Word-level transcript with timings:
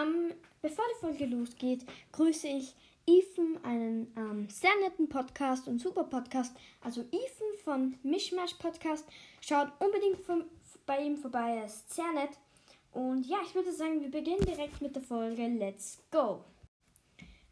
Ähm, 0.00 0.34
bevor 0.62 0.84
die 0.94 1.00
Folge 1.00 1.26
losgeht, 1.26 1.84
grüße 2.12 2.48
ich 2.48 2.74
Ethan, 3.06 3.58
einen 3.64 4.12
ähm, 4.16 4.48
sehr 4.48 4.74
netten 4.82 5.08
Podcast 5.08 5.66
und 5.68 5.80
super 5.80 6.04
Podcast. 6.04 6.54
Also 6.80 7.02
Ethan 7.02 7.58
von 7.64 7.98
Mishmash 8.02 8.54
Podcast. 8.54 9.06
Schaut 9.40 9.68
unbedingt 9.78 10.20
von, 10.20 10.44
bei 10.86 11.02
ihm 11.02 11.16
vorbei, 11.16 11.56
er 11.56 11.66
ist 11.66 11.92
sehr 11.92 12.12
nett. 12.12 12.30
Und 12.92 13.26
ja, 13.26 13.38
ich 13.44 13.54
würde 13.54 13.72
sagen, 13.72 14.00
wir 14.00 14.10
beginnen 14.10 14.44
direkt 14.44 14.80
mit 14.80 14.94
der 14.94 15.02
Folge. 15.02 15.46
Let's 15.46 16.02
go! 16.10 16.44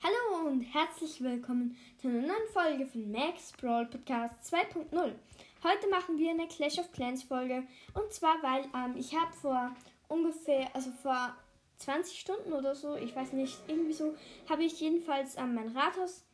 Hallo 0.01 0.49
und 0.49 0.63
herzlich 0.63 1.21
willkommen 1.21 1.77
zu 2.01 2.09
einer 2.09 2.21
neuen 2.21 2.49
Folge 2.53 2.87
von 2.87 3.11
Max 3.11 3.53
Brawl 3.61 3.87
Podcast 3.87 4.55
2.0. 4.55 5.13
Heute 5.65 5.89
machen 5.91 6.19
wir 6.19 6.31
eine 6.31 6.47
Clash 6.47 6.79
of 6.79 6.93
Clans 6.93 7.25
Folge 7.25 7.65
und 7.95 8.13
zwar, 8.13 8.37
weil 8.43 8.65
ähm, 8.75 8.97
ich 8.97 9.13
habe 9.19 9.33
vor 9.33 9.75
ungefähr, 10.07 10.69
also 10.73 10.93
vor 11.03 11.35
20 11.79 12.19
Stunden 12.19 12.53
oder 12.53 12.75
so, 12.75 12.97
ich 12.97 13.15
weiß 13.15 13.33
nicht, 13.33 13.59
irgendwie 13.69 13.93
so, 13.93 14.15
habe 14.49 14.65
ich 14.65 14.81
jedenfalls 14.81 15.37
ähm, 15.37 15.55
mein 15.55 15.69
Rathaus, 15.69 16.25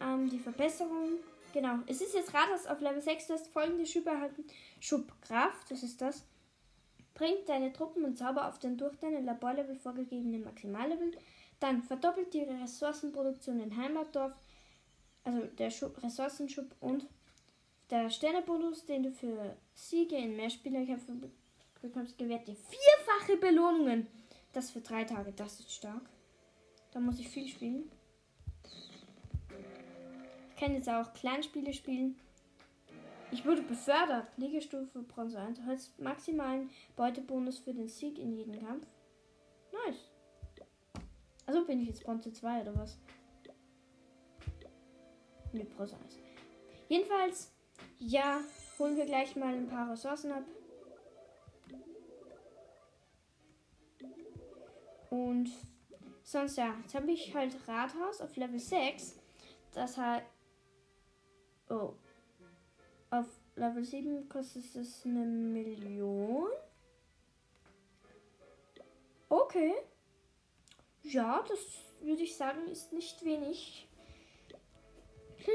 ähm, 0.00 0.28
die 0.30 0.38
Verbesserung, 0.38 1.18
genau, 1.52 1.78
es 1.86 2.00
ist 2.00 2.14
jetzt 2.14 2.32
Rathaus 2.34 2.66
auf 2.66 2.80
Level 2.80 3.02
6, 3.02 3.26
du 3.26 3.32
hast 3.34 3.48
folgende 3.48 3.86
Schub 3.86 4.06
erhalten, 4.06 4.44
Schubkraft, 4.80 5.70
das 5.70 5.82
ist 5.82 6.00
das, 6.00 6.24
bringt 7.14 7.48
deine 7.48 7.72
Truppen 7.72 8.04
und 8.04 8.16
Zauber 8.16 8.48
auf 8.48 8.58
den 8.58 8.76
durch 8.76 8.96
deine 8.96 9.20
Laborlevel 9.20 9.76
vorgegebenen 9.76 10.44
Maximallevel, 10.44 11.12
dann 11.60 11.82
verdoppelt 11.82 12.32
die 12.34 12.42
Ressourcenproduktion 12.42 13.60
in 13.60 13.76
Heimatdorf, 13.76 14.32
also 15.24 15.40
der 15.58 15.70
Schub, 15.70 16.02
Ressourcenschub 16.02 16.66
und 16.80 17.06
der 17.90 18.08
Sternebonus, 18.08 18.86
den 18.86 19.02
du 19.02 19.12
für 19.12 19.54
Siege 19.74 20.16
in 20.16 20.34
Mehrspielerkämpfen 20.36 21.30
bekommst, 21.82 22.16
gewährt 22.16 22.48
dir 22.48 22.56
vierfache 22.56 23.36
Belohnungen. 23.36 24.06
Das 24.52 24.70
für 24.70 24.80
drei 24.80 25.04
Tage, 25.04 25.32
das 25.32 25.60
ist 25.60 25.72
stark. 25.72 26.02
Da 26.92 27.00
muss 27.00 27.18
ich 27.18 27.28
viel 27.28 27.48
spielen. 27.48 27.90
Ich 30.50 30.56
kann 30.60 30.74
jetzt 30.74 30.88
auch 30.88 31.12
Kleinspiele 31.14 31.72
spielen. 31.72 32.16
Ich 33.30 33.46
wurde 33.46 33.62
befördert. 33.62 34.28
Liegestufe 34.36 35.02
Bronze 35.02 35.38
1. 35.38 35.60
Als 35.66 35.92
maximalen 35.98 36.70
Beutebonus 36.96 37.58
für 37.58 37.72
den 37.72 37.88
Sieg 37.88 38.18
in 38.18 38.36
jedem 38.36 38.60
Kampf. 38.64 38.86
Nice. 39.86 40.10
Also 41.46 41.64
bin 41.64 41.80
ich 41.80 41.88
jetzt 41.88 42.04
Bronze 42.04 42.32
2 42.32 42.60
oder 42.60 42.76
was? 42.76 42.98
Ne, 45.52 45.64
Bronze 45.64 45.96
1. 46.04 46.18
Jedenfalls, 46.88 47.52
ja, 47.98 48.40
holen 48.78 48.96
wir 48.96 49.06
gleich 49.06 49.34
mal 49.34 49.54
ein 49.54 49.66
paar 49.66 49.90
Ressourcen 49.90 50.30
ab. 50.30 50.44
Und 55.42 55.50
sonst 56.22 56.56
ja, 56.56 56.74
jetzt 56.80 56.94
habe 56.94 57.10
ich 57.10 57.34
halt 57.34 57.56
Rathaus 57.66 58.20
auf 58.20 58.36
Level 58.36 58.60
6. 58.60 59.18
Das 59.74 59.96
halt. 59.96 60.22
Oh. 61.68 61.94
Auf 63.10 63.26
Level 63.56 63.84
7 63.84 64.28
kostet 64.28 64.76
es 64.76 65.04
eine 65.04 65.24
Million. 65.24 66.48
Okay. 69.28 69.74
Ja, 71.02 71.44
das 71.48 71.58
würde 72.00 72.22
ich 72.22 72.36
sagen, 72.36 72.68
ist 72.68 72.92
nicht 72.92 73.24
wenig. 73.24 73.88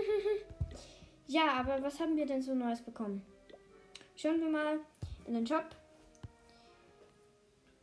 ja, 1.27 1.53
aber 1.53 1.81
was 1.81 1.99
haben 2.01 2.17
wir 2.17 2.25
denn 2.25 2.41
so 2.41 2.53
Neues 2.53 2.81
bekommen? 2.81 3.25
Schauen 4.17 4.41
wir 4.41 4.49
mal 4.49 4.79
in 5.25 5.35
den 5.35 5.47
Shop. 5.47 5.65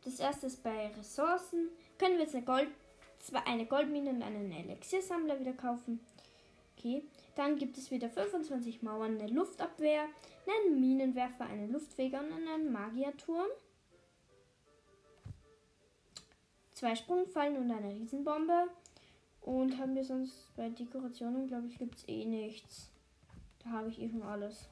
Das 0.05 0.19
erste 0.19 0.45
ist 0.45 0.61
bei 0.63 0.87
Ressourcen. 0.95 1.69
Können 1.97 2.17
wir 2.17 2.25
jetzt 2.25 2.35
eine, 2.35 2.45
Gold, 2.45 2.69
eine 3.45 3.65
Goldmine 3.65 4.11
und 4.11 4.21
einen 4.21 4.51
Elixiersammler 4.51 5.39
wieder 5.39 5.53
kaufen. 5.53 5.99
Okay. 6.77 7.03
Dann 7.35 7.57
gibt 7.57 7.77
es 7.77 7.91
wieder 7.91 8.09
25 8.09 8.81
Mauern, 8.83 9.19
eine 9.19 9.27
Luftabwehr, 9.27 10.05
einen 10.47 10.79
Minenwerfer, 10.79 11.45
einen 11.45 11.71
Luftweger 11.71 12.21
und 12.21 12.31
einen 12.31 12.71
Magierturm. 12.71 13.49
Zwei 16.71 16.95
Sprungfallen 16.95 17.57
und 17.57 17.71
eine 17.71 17.93
Riesenbombe. 17.93 18.67
Und 19.41 19.77
haben 19.77 19.95
wir 19.95 20.03
sonst 20.03 20.55
bei 20.55 20.69
Dekorationen, 20.69 21.47
glaube 21.47 21.67
ich, 21.67 21.77
gibt 21.77 21.95
es 21.95 22.07
eh 22.07 22.25
nichts. 22.25 22.89
Da 23.63 23.71
habe 23.71 23.89
ich 23.89 23.99
eh 23.99 24.09
schon 24.09 24.23
alles. 24.23 24.69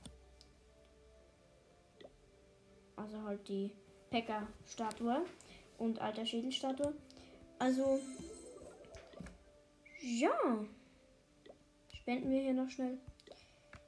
Also 2.95 3.21
halt 3.23 3.47
die 3.47 3.71
Pekka-Statue 4.13 5.25
und 5.79 5.99
alter 5.99 6.23
Schädelstatue. 6.23 6.93
Also, 7.57 7.99
ja. 10.01 10.65
Spenden 11.91 12.29
wir 12.29 12.41
hier 12.41 12.53
noch 12.53 12.69
schnell. 12.69 12.99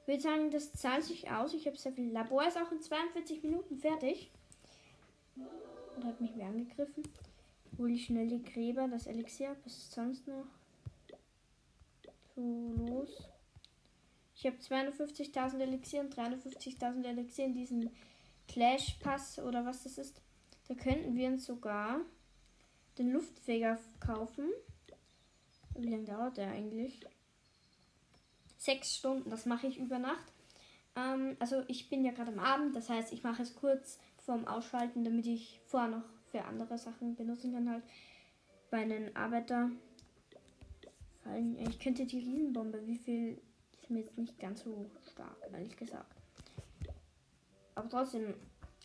Ich 0.01 0.07
würde 0.07 0.21
sagen, 0.21 0.49
das 0.49 0.73
zahlt 0.73 1.03
sich 1.03 1.29
aus. 1.29 1.53
Ich 1.53 1.67
habe 1.67 1.77
sehr 1.77 1.93
viel. 1.93 2.11
Labor 2.11 2.47
ist 2.47 2.57
auch 2.57 2.71
in 2.71 2.81
42 2.81 3.43
Minuten 3.43 3.77
fertig. 3.77 4.31
Und 5.95 6.05
hat 6.05 6.19
mich 6.19 6.35
mehr 6.35 6.47
angegriffen. 6.47 7.03
Hol 7.77 7.91
ich 7.91 8.05
schnell 8.05 8.27
die 8.27 8.41
Gräber, 8.41 8.87
das 8.87 9.05
Elixier. 9.05 9.55
Was 9.63 9.77
ist 9.77 9.91
sonst 9.91 10.27
noch? 10.27 10.45
So, 12.35 12.73
los. 12.87 13.29
Ich 14.35 14.45
habe 14.47 14.57
250.000 14.57 15.59
Elixier 15.59 16.01
und 16.01 16.15
350.000 16.15 17.05
Elixier 17.05 17.45
in 17.45 17.53
diesem 17.53 17.91
Clash 18.47 18.97
Pass 18.99 19.39
oder 19.39 19.65
was 19.65 19.83
das 19.83 19.97
ist. 19.97 20.21
Da 20.67 20.73
könnten 20.75 21.15
wir 21.15 21.27
uns 21.27 21.45
sogar 21.45 22.01
den 22.97 23.11
Luftfeger 23.11 23.77
kaufen. 23.99 24.49
Wie 25.77 25.89
lange 25.89 26.05
dauert 26.05 26.37
der 26.37 26.51
eigentlich? 26.51 27.05
Sechs 28.57 28.95
Stunden, 28.95 29.29
das 29.29 29.45
mache 29.45 29.67
ich 29.67 29.77
über 29.77 29.99
Nacht. 29.99 30.31
Ähm, 30.95 31.35
also 31.39 31.63
ich 31.67 31.89
bin 31.89 32.05
ja 32.05 32.11
gerade 32.11 32.31
am 32.31 32.39
Abend, 32.39 32.75
das 32.75 32.89
heißt, 32.89 33.13
ich 33.13 33.23
mache 33.23 33.43
es 33.43 33.55
kurz 33.55 33.99
vorm 34.17 34.47
Ausschalten, 34.47 35.03
damit 35.03 35.27
ich 35.27 35.59
vorher 35.67 35.89
noch 35.89 36.05
für 36.31 36.43
andere 36.45 36.77
Sachen 36.77 37.15
benutzen 37.15 37.53
kann 37.53 37.69
halt. 37.69 37.83
Bei 38.71 38.79
einem 38.79 39.15
Arbeiter. 39.15 39.69
Ich 41.59 41.79
könnte 41.79 42.05
die 42.05 42.19
Riesenbombe, 42.19 42.85
wie 42.85 42.97
viel 42.97 43.41
ist 43.81 43.89
mir 43.89 43.99
jetzt 43.99 44.17
nicht 44.17 44.39
ganz 44.39 44.61
so 44.61 44.89
stark, 45.11 45.37
ehrlich 45.51 45.75
gesagt. 45.75 46.24
Aber 47.75 47.89
trotzdem, 47.89 48.33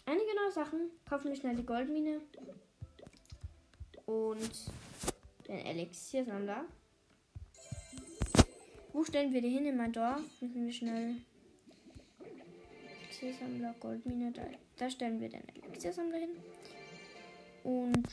einige 0.05 0.35
neue 0.35 0.53
Sachen. 0.53 0.91
Kaufen 1.09 1.29
wir 1.29 1.37
schnell 1.37 1.57
die 1.57 1.65
Goldmine. 1.65 2.21
Und 4.07 4.51
den 5.47 5.59
Elixiersammler. 5.59 6.65
Wo 8.93 9.05
stellen 9.05 9.33
wir 9.33 9.41
die 9.41 9.51
hin 9.51 9.67
in 9.67 9.77
mein 9.77 9.93
Dorf? 9.93 10.23
Müssen 10.41 10.67
wir 10.67 10.73
schnell. 10.73 11.15
Elixiersammler, 12.99 13.75
Goldmine. 13.79 14.33
Da, 14.33 14.43
da 14.77 14.91
stellen 14.91 15.21
wir 15.21 15.29
den 15.29 15.49
Elixiersammler 15.49 16.19
hin. 16.19 16.31
Und. 17.63 18.09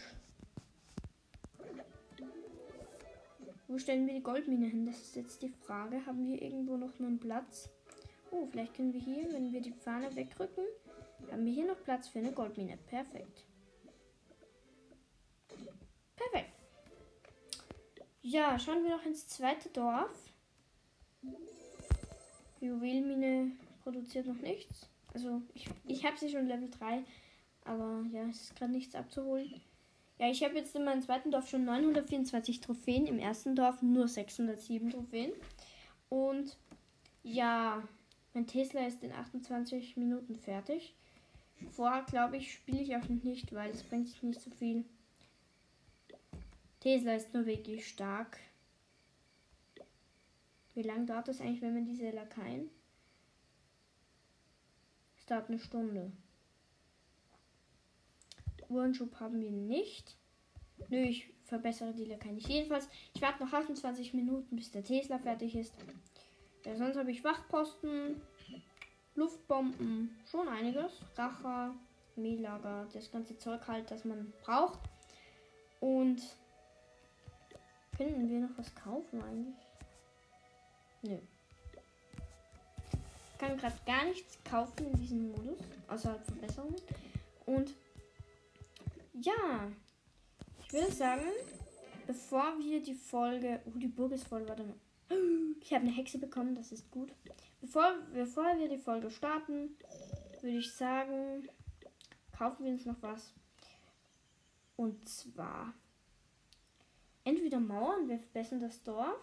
Wo 3.68 3.78
stellen 3.80 4.06
wir 4.06 4.14
die 4.14 4.24
Goldmine 4.24 4.68
hin? 4.68 4.86
Das 4.86 5.02
ist 5.02 5.16
jetzt 5.16 5.42
die 5.42 5.50
Frage. 5.50 6.06
Haben 6.06 6.28
wir 6.28 6.42
irgendwo 6.42 6.78
noch 6.78 7.00
einen 7.00 7.20
Platz? 7.20 7.70
Oh, 8.32 8.46
vielleicht 8.46 8.76
können 8.76 8.94
wir 8.94 9.00
hier, 9.00 9.32
wenn 9.32 9.52
wir 9.52 9.62
die 9.62 9.72
Fahne 9.72 10.14
wegrücken, 10.16 10.64
haben 11.38 11.46
wir 11.46 11.54
hier 11.54 11.68
noch 11.68 11.84
Platz 11.84 12.08
für 12.08 12.18
eine 12.18 12.32
Goldmine. 12.32 12.78
Perfekt. 12.88 13.46
Perfekt. 16.16 16.52
Ja, 18.24 18.58
schauen 18.58 18.84
wir 18.84 18.90
noch 18.90 19.06
ins 19.06 19.28
zweite 19.28 19.70
Dorf. 19.70 20.34
Juwelmine 22.60 23.52
produziert 23.84 24.26
noch 24.26 24.42
nichts. 24.42 24.90
Also, 25.14 25.44
ich, 25.54 25.70
ich 25.86 26.04
habe 26.06 26.18
sie 26.18 26.32
schon 26.32 26.48
Level 26.48 26.72
3. 26.72 27.04
Aber 27.66 28.04
ja, 28.12 28.24
es 28.30 28.42
ist 28.42 28.56
gerade 28.56 28.72
nichts 28.72 28.96
abzuholen. 28.96 29.62
Ja, 30.18 30.32
ich 30.32 30.44
habe 30.44 30.56
jetzt 30.56 30.76
in 30.76 30.86
meinem 30.86 31.04
zweiten 31.04 31.30
Dorf 31.30 31.50
schon 31.50 31.66
924 31.66 32.62
Trophäen. 32.62 33.06
Im 33.06 33.20
ersten 33.20 33.56
Dorf 33.56 33.84
nur 33.84 34.08
607 34.08 34.90
Trophäen. 34.90 35.34
Und 36.10 36.58
ja, 37.22 37.84
mein 38.34 38.48
Tesla 38.48 38.88
ist 38.88 39.04
in 39.04 39.12
28 39.12 39.98
Minuten 39.98 40.36
fertig. 40.36 40.96
Vorher, 41.72 42.04
glaube 42.04 42.38
ich, 42.38 42.54
spiele 42.54 42.82
ich 42.82 42.96
auch 42.96 43.08
nicht, 43.08 43.54
weil 43.54 43.72
es 43.72 43.84
bringt 43.84 44.08
sich 44.08 44.22
nicht 44.24 44.42
so 44.42 44.50
viel. 44.52 44.86
Tesla 46.80 47.16
ist 47.16 47.34
nur 47.34 47.46
wirklich 47.46 47.88
stark. 47.88 48.40
Wie 50.76 50.84
lange 50.84 51.06
dauert 51.06 51.28
das 51.28 51.42
eigentlich, 51.42 51.62
wenn 51.62 51.74
man 51.74 51.86
diese 51.86 52.12
Lakaien? 52.12 52.70
Es 55.18 55.26
dauert 55.26 55.50
eine 55.50 55.60
Stunde. 55.60 56.12
Uhrenschub 58.70 59.20
haben 59.20 59.42
wir 59.42 59.50
nicht. 59.50 60.16
Nö, 60.90 60.98
ich 60.98 61.30
verbessere 61.46 61.94
die 61.94 62.06
Lakaien 62.06 62.36
nicht. 62.36 62.48
Jedenfalls, 62.48 62.88
ich 63.14 63.22
warte 63.22 63.44
noch 63.44 63.54
28 63.54 64.14
Minuten, 64.14 64.56
bis 64.56 64.72
der 64.72 64.84
Tesla 64.84 65.18
fertig 65.18 65.56
ist. 65.56 65.74
Ja, 66.66 66.76
sonst 66.76 66.98
habe 66.98 67.12
ich 67.12 67.24
Wachposten, 67.24 68.22
Luftbomben, 69.18 70.16
schon 70.30 70.48
einiges. 70.48 70.92
Racher, 71.16 71.74
Mehllager, 72.16 72.88
das 72.94 73.12
ganze 73.12 73.38
Zeug 73.38 73.68
halt, 73.68 73.90
das 73.92 74.06
man 74.06 74.32
braucht. 74.44 74.80
Und 75.80 76.22
Können 77.98 78.30
wir 78.30 78.42
noch 78.42 78.56
was 78.58 78.74
kaufen 78.76 79.22
eigentlich? 79.24 79.56
Nö. 81.02 81.18
Ich 83.34 83.38
kann 83.40 83.58
gerade 83.58 83.76
gar 83.88 84.06
nichts 84.06 84.38
kaufen 84.44 84.86
in 84.92 85.00
diesem 85.00 85.32
Modus, 85.32 85.58
außerhalb 85.88 86.24
Verbesserungen. 86.24 86.76
Und 87.48 87.74
ja, 89.14 89.68
ich 90.60 90.74
würde 90.74 90.92
sagen, 90.92 91.26
bevor 92.06 92.60
wir 92.60 92.84
die 92.84 92.94
Folge. 92.94 93.62
Oh, 93.66 93.78
die 93.80 93.88
Burg 93.88 94.12
ist 94.12 94.28
voll, 94.28 94.48
warte 94.48 94.64
mal. 94.64 94.76
Ich 95.62 95.74
habe 95.74 95.86
eine 95.86 95.94
Hexe 95.94 96.18
bekommen, 96.18 96.56
das 96.56 96.72
ist 96.72 96.90
gut. 96.92 97.14
Bevor, 97.62 97.96
bevor 98.14 98.58
wir 98.58 98.70
die 98.70 98.78
Folge 98.78 99.10
starten, 99.10 99.76
würde 100.42 100.58
ich 100.58 100.72
sagen, 100.72 101.48
kaufen 102.32 102.66
wir 102.66 102.72
uns 102.72 102.86
noch 102.86 103.02
was. 103.02 103.34
Und 104.76 105.08
zwar 105.10 105.74
entweder 107.24 107.60
Mauern, 107.60 108.08
wir 108.08 108.20
verbessern 108.20 108.60
das 108.60 108.84
Dorf, 108.84 109.20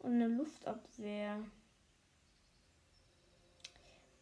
und 0.00 0.14
eine 0.14 0.28
Luftabwehr. 0.28 1.44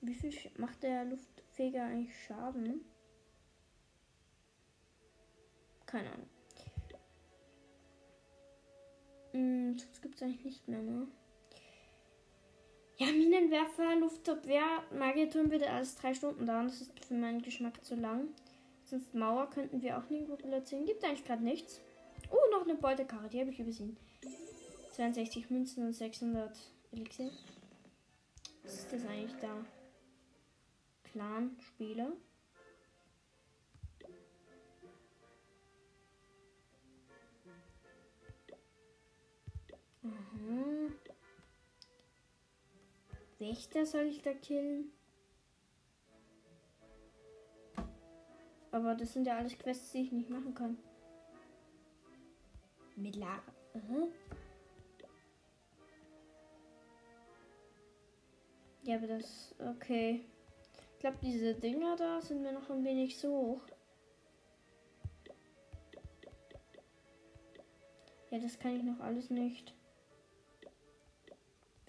Wie 0.00 0.14
viel 0.14 0.32
macht 0.58 0.82
der 0.82 1.05
Luftfeger 1.05 1.84
eigentlich 1.84 2.16
Schaden? 2.25 2.84
Keine 5.87 6.12
Ahnung. 6.12 6.28
Das 9.76 10.00
gibt 10.00 10.17
es 10.17 10.23
eigentlich 10.23 10.44
nicht 10.44 10.69
mehr, 10.69 10.82
ne? 10.82 11.06
Ja, 12.97 13.06
Minenwerfer, 13.06 13.94
Luftabwehr, 13.97 14.82
Magierturm 14.93 15.50
würde 15.50 15.70
alles 15.70 15.94
drei 15.94 16.15
Stunden 16.15 16.47
dauern. 16.47 16.67
Das 16.67 16.81
ist 16.81 17.05
für 17.05 17.15
meinen 17.15 17.43
Geschmack 17.43 17.85
zu 17.85 17.94
lang. 17.94 18.29
Sonst 18.85 19.15
Mauer 19.15 19.50
könnten 19.50 19.82
wir 19.82 19.99
auch 19.99 20.11
nirgendwo 20.11 20.37
platzieren. 20.37 20.87
Gibt 20.87 21.05
eigentlich 21.05 21.25
gerade 21.25 21.44
nichts. 21.44 21.81
Oh, 22.31 22.50
noch 22.50 22.62
eine 22.62 22.75
Beutekarte, 22.75 23.29
die 23.29 23.41
habe 23.41 23.50
ich 23.50 23.61
übersehen. 23.61 23.97
62 24.93 25.49
Münzen 25.50 25.87
und 25.87 25.93
600 25.93 26.59
Elixier. 26.91 27.31
Was 28.65 28.75
ist 28.75 28.93
das 28.93 29.06
eigentlich 29.06 29.37
da? 29.41 29.65
Clan-Spieler. 31.05 32.12
Wächter 43.38 43.86
soll 43.86 44.06
ich 44.06 44.22
da 44.22 44.34
killen? 44.34 44.92
Aber 48.70 48.94
das 48.94 49.12
sind 49.12 49.26
ja 49.26 49.36
alles 49.36 49.56
Quests, 49.58 49.92
die 49.92 50.02
ich 50.02 50.12
nicht 50.12 50.28
machen 50.28 50.54
kann. 50.54 50.78
Mit 52.96 53.16
Lager. 53.16 53.42
Uh 53.74 54.08
Ja, 58.82 58.96
aber 58.96 59.06
das. 59.06 59.54
Okay. 59.58 60.24
Ich 60.94 61.00
glaube, 61.00 61.18
diese 61.22 61.54
Dinger 61.54 61.94
da 61.96 62.20
sind 62.20 62.42
mir 62.42 62.52
noch 62.52 62.70
ein 62.70 62.84
wenig 62.84 63.18
so 63.18 63.28
hoch. 63.30 63.62
Ja, 68.30 68.38
das 68.38 68.58
kann 68.58 68.76
ich 68.76 68.82
noch 68.82 69.00
alles 69.00 69.30
nicht 69.30 69.77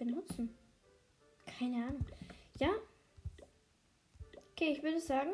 benutzen. 0.00 0.56
Keine 1.58 1.76
Ahnung. 1.86 2.04
Ja. 2.58 2.70
Okay, 4.52 4.72
ich 4.72 4.82
würde 4.82 5.00
sagen, 5.00 5.30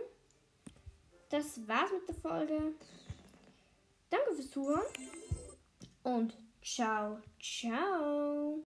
das 1.31 1.67
war's 1.67 1.91
mit 1.93 2.09
der 2.09 2.15
Folge. 2.17 2.75
Danke 4.11 4.35
fürs 4.35 4.51
Zuhören 4.51 4.87
und 6.03 6.37
ciao, 6.63 7.19
ciao. 7.41 8.47